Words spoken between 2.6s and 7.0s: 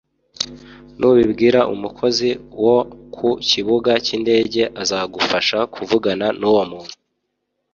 wo ku kibuga cy’indege azagufasha kuvugana nuwo muntu